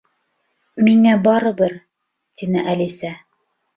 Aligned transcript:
—Миңә 0.87 1.13
барыбер... 1.29 1.75
—тине 1.83 2.65
Әлисә. 2.73 3.13